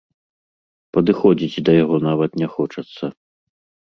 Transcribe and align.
Падыходзіць 0.95 1.63
да 1.67 1.71
яго 1.83 1.95
нават 2.09 2.31
не 2.45 2.51
хочацца. 2.55 3.03